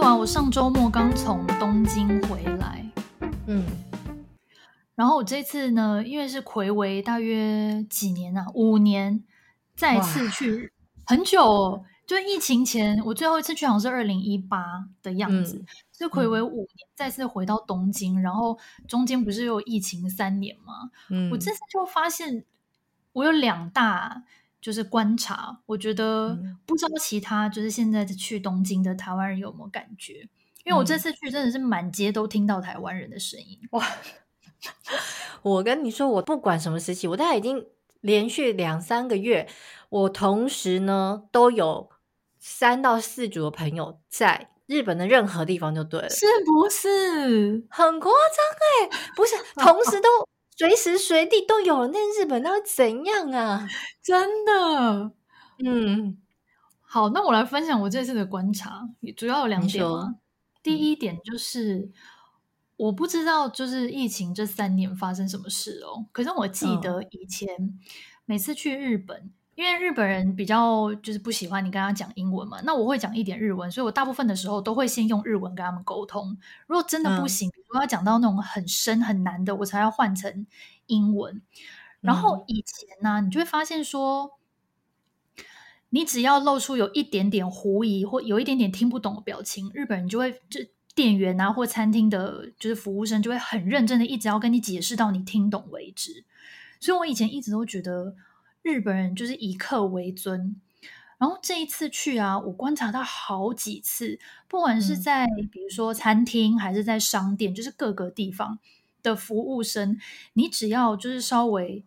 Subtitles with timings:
[0.00, 2.90] 完，我上周末刚从东京回来，
[3.46, 3.66] 嗯，
[4.94, 9.22] 然后我这次呢，因为是睽违大约几年啊，五年，
[9.76, 10.72] 再次去
[11.04, 18.58] 很久哦，就疫情前我最后一次去好像是二零一八的样子，是睽违五年再次回到东京，然后
[18.88, 20.90] 中间不是又有疫情三年吗？
[21.10, 22.44] 嗯，我这次就发现
[23.12, 24.24] 我有两大。
[24.60, 30.28] 就是观察，我觉得不知道其他就是现在去东京的台湾人有没有感觉？
[30.64, 33.58] 因为我这次去真的是满街都听到台湾人的声音。
[33.70, 33.82] 哇！
[35.40, 37.66] 我跟你说，我不管什么时期，我大概已经
[38.02, 39.48] 连续两三个月，
[39.88, 41.88] 我同时呢都有
[42.38, 48.90] 三到四组的朋友在日本的任何地方就对了，是不是很夸张？
[48.90, 50.08] 哎，不是，同时都。
[50.60, 53.66] 随时随地都有了，那日本那会怎样啊？
[54.04, 55.10] 真的，
[55.64, 56.18] 嗯，
[56.82, 58.86] 好，那我来分享我这次的观察，
[59.16, 60.16] 主要有两点嘛。
[60.62, 61.92] 第一点就是、嗯、
[62.76, 66.04] 我不知道，就是疫情这三年发生什么事哦。
[66.12, 67.80] 可是我记得以前
[68.26, 69.32] 每次去日本。
[69.60, 76.34] 嗯因为日本人比较就是不喜欢你跟他讲英文嘛，那我会讲一点日文，所以我大部分的时候都会先用日文跟他们沟通。
[76.66, 80.46] 如果真的不行，如果要讲到那种很深很难的，我才要换成
[80.86, 81.42] 英文。
[82.00, 84.38] 然后以前呢、啊，你就会发现说，
[85.90, 90.60] 你只要露出有一点点狐疑或有一点点听不懂的表情，日本人就会就
[90.94, 96.24] 店员啊或餐厅的就是服务生就会很认真的一直要跟你解释到你听懂为止。
[96.80, 98.16] 所以我以前一直都觉得。
[98.62, 100.60] 日本人就是以客为尊，
[101.18, 108.58] 然后这一次去啊，我观察到好几次，不管是在比如说餐厅还是在商店，就是各个地方
[109.02, 109.98] 的服务生，
[110.34, 111.84] 你只要就是稍微，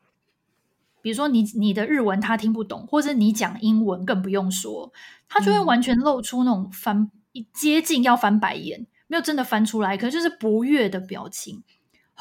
[1.01, 4.91] 比如说你你的日文他听不懂，或者你讲英文更不用说，
[5.29, 7.11] 他就会完全露出那种翻
[7.53, 11.63] 接近要翻白眼，没有真的翻出来，可是就是不悦的表情。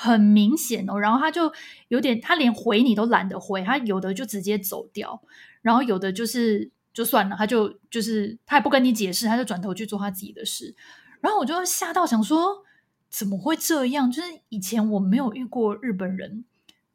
[0.02, 1.52] 很明显哦，然后他就
[1.86, 5.22] 有点，他连回你都懒得回，他有的就直接走掉，
[5.60, 10.74] 然后有的就是就算了，他就就是他也不跟你解释，他就转头去做他自己的事。
[11.20, 12.64] 然后我就吓到想说，
[13.08, 14.10] 怎么会这样？
[14.10, 16.44] 就是以前我没有遇过日本人，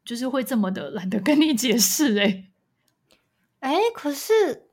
[0.04, 2.14] 就是会这么的懒得跟你解释。
[2.18, 2.50] 诶
[3.60, 4.68] 诶，可是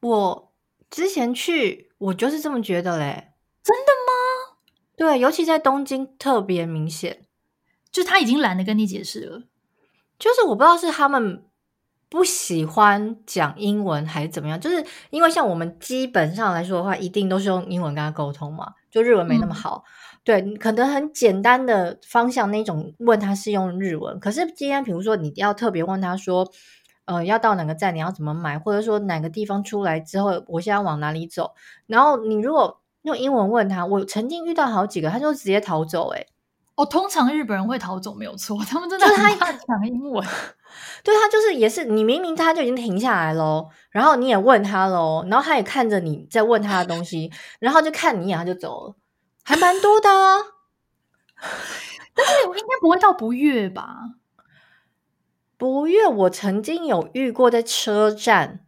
[0.00, 0.52] 我
[0.88, 3.32] 之前去，我就是这么觉得嘞。
[3.64, 4.12] 真的吗？
[4.96, 7.26] 对，尤其在东京特别明显。
[7.92, 9.42] 就他已经懒得跟你解释了，
[10.18, 11.44] 就是我不知道是他们
[12.08, 19.84] 不喜欢讲英文还是怎么样，就是因为像我们基本上来说的话，一定都是用英文跟他沟通嘛，就日文没那么好。
[19.86, 26.50] 嗯、对，可能很简单的方向那种问他是用日文，可是今天比如说你要特别问他说，
[27.04, 31.52] 呃，要到哪个站，你要怎么买，或者说哪个地方出来之后，我现在往哪里走，
[31.86, 36.26] 然后你如果用英文问他，我曾经遇到好几个，他就直接逃走、欸，诶
[36.74, 40.26] 哦，通常日本人会逃走没有错，他们真的很怕讲英文。
[41.04, 47.30] 对，他就是也是，你明明他就已经停下来喽，然后你也问他喽，然后他也看着你在问他的东西，
[47.60, 48.96] 然后就看你一眼他就走了，
[49.44, 50.38] 还蛮多的啊。
[52.14, 53.98] 但是我应该不会到不悦吧？
[55.58, 58.66] 不悦，我曾经有遇过在车站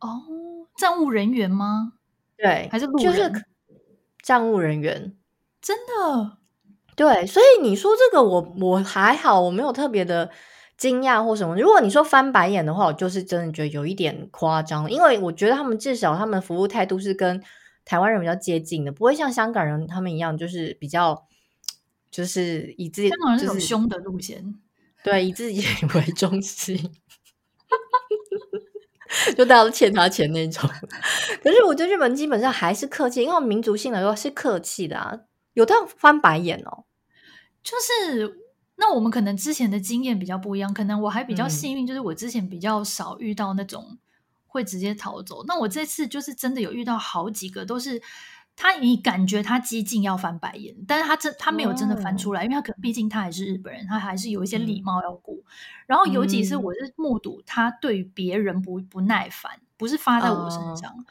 [0.00, 0.22] 哦，
[0.76, 1.92] 站务人员吗？
[2.36, 3.04] 对，还是路人？
[3.04, 3.44] 就是
[4.22, 5.14] 站务人员，
[5.60, 6.38] 真的。
[6.94, 10.30] 对，所以你说这个我我还好，我没有特别的
[10.76, 11.56] 惊讶或什么。
[11.56, 17.42] 如果你说翻白眼的话，我就是真的觉得有一点夸张，因为我觉得他们至少他们服务态度是跟
[17.84, 21.26] 台湾人比较接近的，不会像香港人他们一样，就是比较
[22.10, 24.54] 就是以自己香港人这种凶的路线，
[25.02, 25.64] 对，以自己
[25.94, 26.76] 为中心，
[29.34, 30.68] 就大家都欠他钱那种。
[31.42, 35.20] 可是我觉得日本基本上还是客气，因为民族性来说是客气的啊。
[35.54, 36.84] 有的翻白眼哦，
[37.62, 38.40] 就是
[38.76, 43.98] 那我们可能之前的经验比较不一样，可能我还比较幸运，就是我之前比较少遇到那种
[44.46, 45.44] 会直接逃走。
[45.44, 48.02] 嗯、那我这次就是真的有遇到好几个，都是
[48.56, 55.44] 他你感觉他激进要翻白眼，但是他真他没有真的翻出来，哦、因为他可能毕竟他还是日本人，他还是有一些礼貌要顾。
[55.46, 55.52] 嗯、
[55.86, 61.04] 然后有几次我是目睹他对别人不不耐烦，不是发在我身上，哦、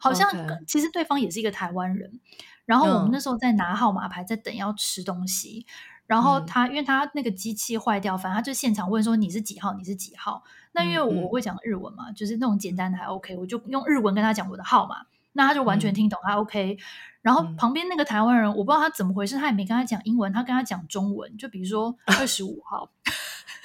[0.00, 0.30] 好像
[0.66, 2.20] 其实对方也是一个台湾人。
[2.68, 5.64] 然后我们那时候在拿号码牌，在等要吃东西。
[5.66, 5.72] 嗯、
[6.06, 9.72] 然后他，因为他那个机器坏掉，反正他就现场问说你是几号？
[9.72, 10.42] 你是几号？
[10.72, 16.76] 那因为我会讲日文嘛，嗯、就是那种简单的还 OK，我就用日文跟他讲我的号码，那他就完全听懂，他 OK。
[17.22, 22.90] 然后旁边那个台湾人，我不知道他怎么回事，他也没跟他讲英文，他跟他讲中文，就比如说 二十五号，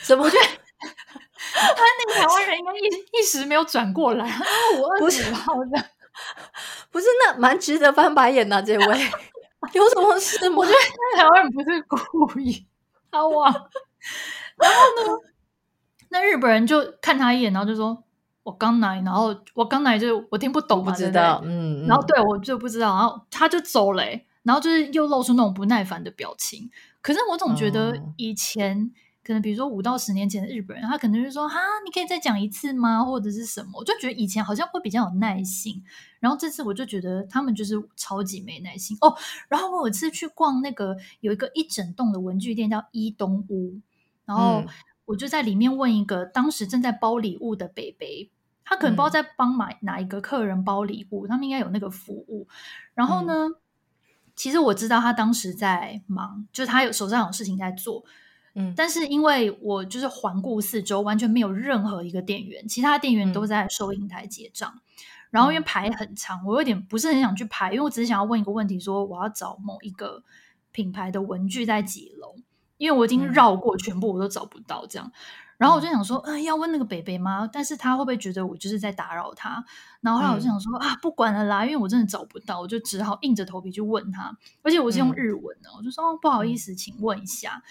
[0.01, 0.23] 怎么？
[0.23, 0.45] 我觉得
[1.51, 4.25] 他那个台湾人应该一一时没有转过来，
[4.79, 5.85] 我二十五号的。
[6.93, 8.61] 不是，那蛮值得翻白眼的、啊。
[8.61, 8.85] 这位
[9.73, 10.57] 有什么事吗？
[10.57, 12.65] 我觉得台湾人不是故意，
[13.11, 13.51] 他忘。
[13.51, 15.19] 然后呢，
[16.09, 18.03] 那日本人就看他一眼，然后就说
[18.43, 21.39] ：“我刚来，然后我刚来就我听不懂，不知道。
[21.39, 24.03] 对对”嗯，然后对我就不知道，然后他就走了，
[24.43, 26.69] 然后就是又露出那种不耐烦的表情。
[27.01, 28.77] 可是我总觉得以前。
[28.77, 28.91] 嗯
[29.23, 33.01] 可能比如说五到十年前的日本人，他可能就说：“哈，你可以再讲一次吗？
[33.01, 35.81] 或者是什么？”我就觉得以前好像会比较有耐心，
[36.19, 39.15] 然后这次我就觉得他们就是超级没耐心哦。
[39.47, 43.79] 然后我有一次去逛那个有一个一整栋的文具店叫伊东屋，
[44.25, 44.65] 然后
[45.05, 48.29] 我就在里面问一个当时正在包礼物的北北，
[48.65, 52.45] 他可能不知道在帮买哪一个客人包礼物，他们应该有那个服务。
[52.93, 53.47] 然后呢，
[54.35, 58.03] 其实我知道他当时在忙，就是他有手上有事情在做。
[58.55, 64.71] 嗯，但是因为我就是环顾四周，完全没有任何一个店员，其他店员都在收银台结账。
[64.75, 64.81] 嗯、
[65.31, 70.23] 然后因为排很长，我有点不是很想去排，因为我只是想要问一个问题，说我要找某一个
[70.71, 72.35] 品牌的文具在几楼？
[72.77, 75.11] 因为我已经绕过全部，我都找不到这样。
[75.57, 77.49] 然后我就想说，嗯、呃，要问那个北北吗？
[77.51, 79.63] 但是他会不会觉得我就是在打扰他？
[80.01, 87.63] 然后后来我就想说，啊，不管了啦，因为我真的找不到，我就只好硬着头皮去问他，而且我是用日文的，我就说，哦，不好意思，请问一下。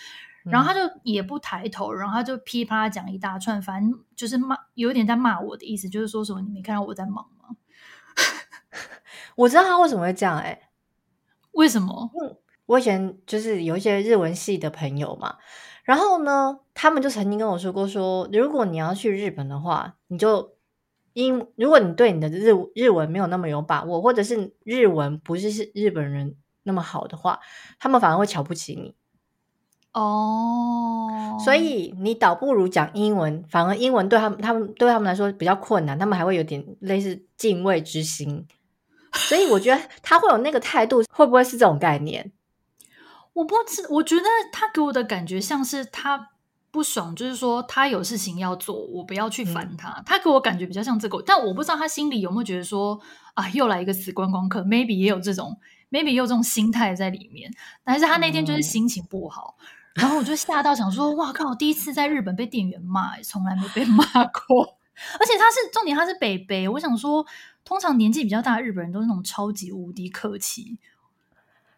[0.44, 7.56] 然后他就也不抬头，然后他就噼啪讲一大串，反正就是骂，有点在骂我的意思，就是说什么你没看到我在忙吗？
[9.36, 10.70] 我知道他为什么会这样，哎，
[11.52, 12.10] 为什么？
[12.20, 12.36] 嗯，
[12.66, 15.36] 我以前就是有一些日文系的朋友嘛，
[15.84, 20.56] 然后呢，他们就曾经跟我说过说，说如果你要去日本的话，你就
[21.12, 27.40] 因如果你对你的日日文没有那么有把握，或者是日文不是是日本人那么好的话，
[27.78, 28.94] 他们反而会瞧不起你。
[29.92, 38.46] 哦，所以你倒不如讲英文，反而英文对他们，他们对他们来说比较困难，他们还会有点类似敬畏之心。
[39.12, 42.32] 所以我觉得他会有那个态度，会不会是这种概念？
[43.34, 46.30] 我不知，我觉得他给我的感觉像是他
[46.70, 49.90] 不爽，就是说他有事情要做，我不要去烦他。
[49.90, 52.98] 嗯、他给我感觉比较像这个，但我不知道他心里有没有觉得说
[53.34, 55.54] 啊，又来一个死观光客，maybe 也有这种
[55.90, 57.52] ，maybe 也有这种心态在里面。
[57.84, 59.56] 但是他那天就是心情不好。
[59.60, 61.54] 嗯然后我就吓到，想说：“哇靠！
[61.54, 64.78] 第一次在日本被店员骂，从来没被骂过。
[65.18, 66.68] 而且他是重点，他是北北。
[66.68, 67.26] 我想说，
[67.64, 70.78] 通常年纪比较大的日本人都是那种超级无敌客气。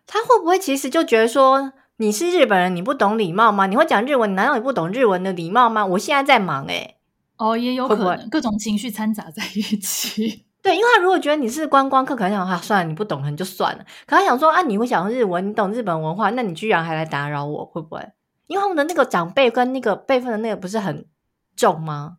[0.06, 3.66] 他会不会其实就觉得说你是日本人，你不懂礼貌吗？
[3.66, 5.84] 你会讲日文，你难道你不懂日文的礼貌吗？
[5.86, 6.96] 我现在在忙，诶
[7.36, 10.44] 哦，也有可能各种情绪掺杂在一起。
[10.64, 13.84] 对，因为他如果觉得你是观光客，可能想啊，算了，你不懂，了，你就算了。
[14.06, 18.12] 可他想说啊，你会讲日文，你懂日本文化，那你居然还来打扰我，会不会？
[18.46, 21.06] 因为他们的那个长辈跟那个辈分的那个不是很
[21.54, 22.16] 重吗？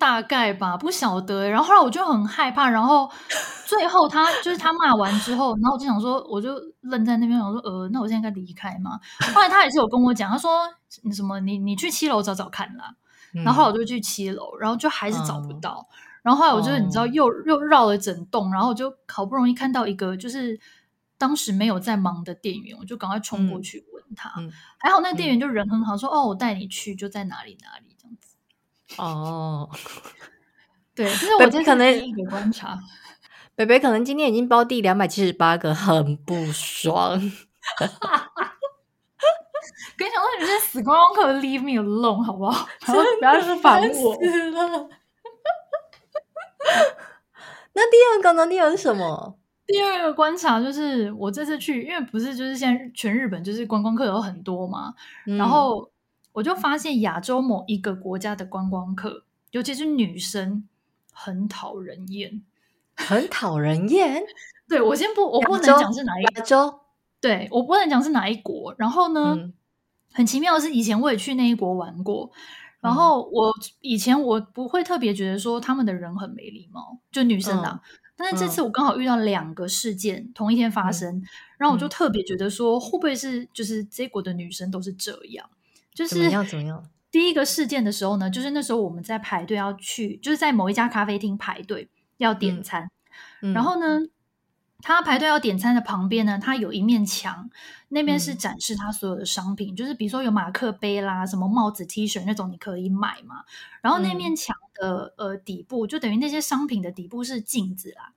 [0.00, 1.48] 大概吧，不晓得。
[1.48, 3.08] 然后后来我就很害怕，然后
[3.64, 8.98] 最后他就是他骂完之后，然后我就想说，我就愣在那边，我说呃，那我现在该离开吗？
[9.32, 10.68] 后来他也是有跟我讲，他说
[11.04, 12.96] 你什么，你你去七楼找找看啦。
[13.34, 15.86] 嗯、然后我就去七楼，然后就还是找不到。
[15.92, 20.60] 嗯然后后来我就是你知道又、哦、又绕了整栋，然后我就好不容易看到一个就是
[21.16, 24.30] 当时没有在忙的店员，我就赶快冲过去问他。
[24.36, 28.36] 嗯、还好那个店员就人很好，说、嗯、哦，我带你去，就在哪里哪里这样子。
[29.00, 29.70] 哦，
[30.94, 32.78] 对，就是我今天可能一个观察，
[33.56, 37.18] 北北可能今天已经包第两百七十八个，很不爽。
[39.96, 42.68] 跟你讲说，你这死观光客，leave me alone 好不好？
[42.86, 44.14] 然后不要去烦我。
[47.74, 48.46] 那第二个呢？
[48.46, 49.38] 第二个是什么？
[49.66, 54.94] 第二个观察就是我这次去，因为不是就是现在全日本就是观光客有很多嘛，
[55.26, 55.90] 嗯、然后
[56.32, 60.66] 我就发现亚洲某一个国家的观光客，尤其是女生，
[61.12, 62.42] 很讨人厌，
[62.96, 64.22] 很讨人厌。
[64.66, 66.80] 对，我先不，我不能讲是哪一个亚洲，
[67.20, 68.74] 对，我不能讲是哪一国。
[68.78, 69.52] 然后呢，嗯、
[70.12, 72.30] 很奇妙的是，以前我也去那一国玩过。
[72.80, 77.80] 然后我以前我不会特别觉得说他们的人很没礼貌，就女生啊。
[77.82, 81.22] 嗯、但是这次我刚好遇到两个事件、嗯、同一天发生，
[81.58, 85.48] 然后我就特别觉得说会不会是就是这国的女生都是这样？
[85.94, 86.46] 就是怎么样？
[86.46, 86.84] 怎么样？
[87.10, 92.90] 第一个事件的时候呢，就是那时候我们在排队要去，就是在某一家咖啡厅排队要点餐，
[93.42, 94.00] 嗯、然后呢。
[94.80, 97.50] 他排队要点餐的旁边呢，他有一面墙，
[97.88, 103.44] 那边是展示他所有的商品，嗯、就是比如说有马克杯啦、什么帽子、T 恤那种，你可以买嘛。
[103.82, 108.12] 然后那面墙的、嗯、呃底部，就等于那些商品的底部是镜子啦。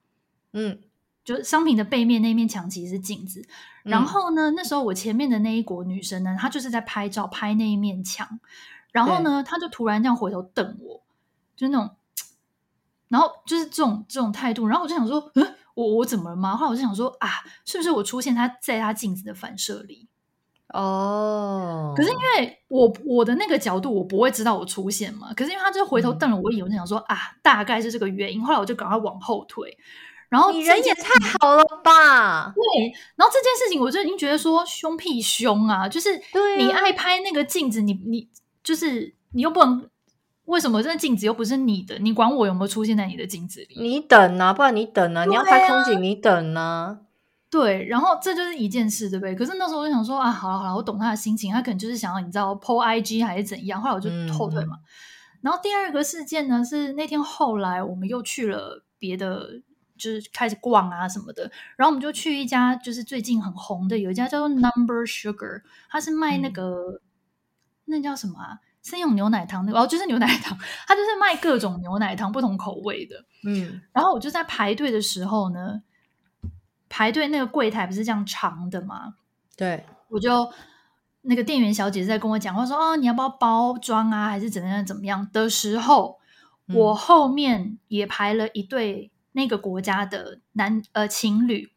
[0.53, 0.79] 嗯，
[1.25, 3.43] 就商品的背面那面墙其实是镜子。
[3.81, 8.39] 然后呢，嗯、那时候我前面的那一国女生呢，她就是在拍照拍那一面墙，
[8.91, 11.01] 然后呢，她就突然这样回头瞪我，
[11.55, 11.95] 就那种，
[13.09, 15.55] 然后就是这种这种态度，然后我就想说，嗯。
[15.81, 16.55] 我我怎么了吗？
[16.55, 17.29] 后来我就想说啊，
[17.65, 20.07] 是不是我出现他在他镜子的反射里？
[20.73, 25.33] 哦，可是因为我我的那个角度，我不会知道我出现嘛。
[25.33, 28.41] 可是因为他就回头瞪了我一眼，我就想说啊，大概是这个原因。
[28.41, 29.77] 后来我就赶快往后退。
[30.29, 31.09] 然后你人也太
[31.41, 32.53] 好了吧？
[32.55, 36.09] 对，然后这件事情我就已经觉得说凶屁凶啊，就是
[36.57, 38.29] 你爱拍那个镜子，你你
[38.63, 39.89] 就是你又不能，
[40.51, 41.97] 为什么这个镜子又不是你的？
[41.99, 43.75] 你管我有没有出现在你的镜子里？
[43.79, 46.99] 你等啊，不然你等啊，你要拍空景，你等啊。
[47.49, 49.33] 对，然后这就是一件事，对不对？
[49.33, 53.81] 可是那时候我就想说啊，好了好了，我懂他的心情，他可能就是想要你知道 po IG 还是怎样。
[53.81, 54.75] 后来我就后退嘛。
[54.75, 54.85] 嗯、
[55.41, 59.61] 然后第二个事件呢，是那天后来我们又去了别的。
[59.97, 61.43] 就是开始逛啊什么的，
[61.75, 67.01] 然后我们就去一家就是最近很红的，有一家叫做 Number Sugar，它是卖那个、嗯、
[67.85, 68.57] 那叫什么啊？
[68.83, 70.57] 生用牛奶糖那个哦，就是牛奶糖，
[70.87, 73.23] 它就是卖各种牛奶糖不同口味的。
[73.45, 75.81] 嗯，然后我就在排队的时候呢，
[76.89, 79.15] 排队那个柜台不是这样长的吗？
[79.55, 80.51] 对，我就
[81.21, 86.19] 那个店员小姐在跟我讲话说哦，你要不要包装啊，还是怎么样怎么样的时候，
[86.67, 89.11] 嗯、我后面也排了一对。
[89.33, 91.71] 那个国家的男呃情侣，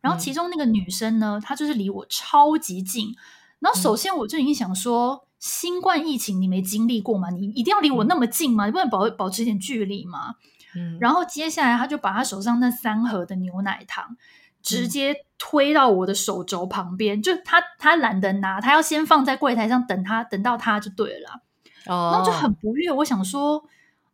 [0.00, 3.14] 然后其中那个女生呢，嗯、她就是离我超级近。
[3.60, 7.30] 然后首先我就已经想说，嗯、新冠疫情你没经历过吗？
[7.30, 8.66] 你一定要离我那么近吗？
[8.66, 10.34] 你不能保保持一点距离吗？
[10.74, 10.98] 嗯。
[11.00, 14.16] 然后接下来他就把他手上那三盒的牛奶糖
[14.62, 21.42] 直接推到我的手肘旁边，嗯、就他他懒得拿，他要先放在柜台上等他等到他就对了。
[21.86, 22.10] 哦。
[22.12, 23.68] 然后就很不悦，我想说。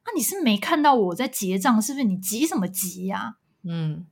[0.04, 0.10] 啊！
[0.16, 2.04] 你是没看到我在结账，是不是？
[2.04, 3.34] 你急什么急呀、啊？
[3.62, 4.04] 嗯，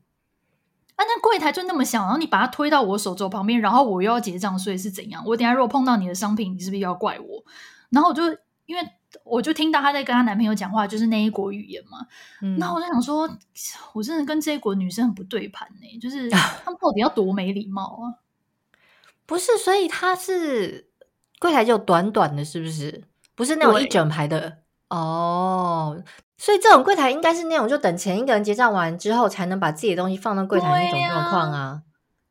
[1.00, 5.24] 啊，那柜台就那么小，然后你把它推到我手肘旁边，然后我又要结账，所以是怎样？
[5.24, 7.42] 我等下如果碰到你的商品，你是不是又要怪我？
[7.88, 8.24] 然后我就
[8.66, 8.86] 因为
[9.24, 12.06] 我就听到她在跟她男朋友讲话，就是那一国语言嘛。
[12.42, 13.26] 嗯，那我就想说，
[13.94, 16.28] 我真的跟这一国女生很不对盘呢、欸，就是
[16.64, 18.20] 他们到底要多没礼貌啊？
[19.24, 20.90] 不是，所以他是
[21.38, 23.04] 柜台就短短的，是不是？
[23.34, 24.58] 不是那种一整排的。
[24.90, 26.02] 哦，
[26.42, 31.82] 所以这种柜台应该是那种，就等前一个人结账完之后，才能把自己的东西放到柜台那种状况啊。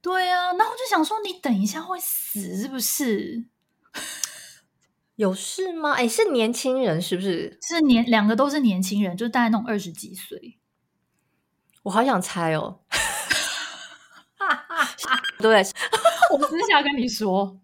[0.01, 3.45] 对啊，那我就想说，你等一下会死是不是？
[5.15, 5.93] 有事吗？
[5.93, 7.59] 哎，是年轻人是不是？
[7.61, 10.57] 是年两个都是年轻人，就大概那种二十几岁。
[11.83, 12.79] 我好想猜哦。
[15.37, 15.63] 对，
[16.31, 17.59] 我私下跟你说。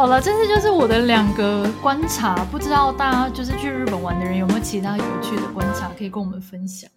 [0.00, 6.90] 好了，这次就是我的两个观察，不知道大家就是去日本玩的人有没有其他有趣的观察可以跟我们分享。